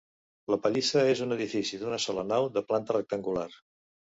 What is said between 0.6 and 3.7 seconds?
pallissa és un edifici d'una sola nau de planta rectangular.